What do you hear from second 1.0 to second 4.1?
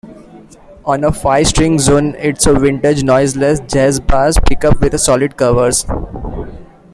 the five-string Zone, it's a Vintage Noiseless Jazz